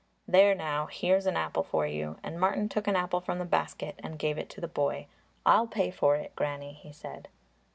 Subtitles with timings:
[0.27, 3.99] "There now, here's an apple for you," and Martin took an apple from the basket
[4.01, 5.05] and gave it to the boy.
[5.45, 7.27] "I'll pay for it, Granny," he said.